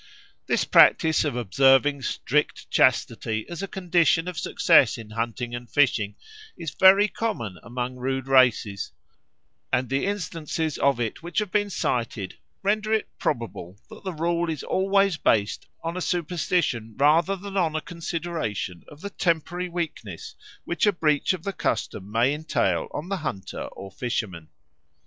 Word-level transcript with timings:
This 0.47 0.65
practice 0.65 1.23
of 1.23 1.35
observing 1.35 2.01
strict 2.01 2.71
chastity 2.71 3.45
as 3.47 3.61
a 3.61 3.67
condition 3.67 4.27
of 4.27 4.35
success 4.39 4.97
in 4.97 5.11
hunting 5.11 5.53
and 5.53 5.69
fishing 5.69 6.15
is 6.57 6.71
very 6.73 7.07
common 7.07 7.59
among 7.61 7.97
rude 7.97 8.27
races; 8.27 8.93
and 9.71 9.89
the 9.89 10.07
instances 10.07 10.79
of 10.79 10.99
it 10.99 11.21
which 11.21 11.37
have 11.37 11.51
been 11.51 11.69
cited 11.69 12.39
render 12.63 12.91
it 12.91 13.09
probable 13.19 13.79
that 13.91 14.03
the 14.03 14.11
rule 14.13 14.49
is 14.49 14.63
always 14.63 15.17
based 15.17 15.67
on 15.83 15.95
a 15.95 16.01
superstition 16.01 16.95
rather 16.97 17.35
than 17.35 17.55
on 17.55 17.75
a 17.75 17.79
consideration 17.81 18.83
of 18.87 19.01
the 19.01 19.11
temporary 19.11 19.69
weakness 19.69 20.33
which 20.65 20.87
a 20.87 20.91
breach 20.91 21.31
of 21.31 21.43
the 21.43 21.53
custom 21.53 22.11
may 22.11 22.33
entail 22.33 22.87
on 22.89 23.09
the 23.09 23.17
hunter 23.17 23.65
or 23.65 23.91
fisherman. 23.91 24.49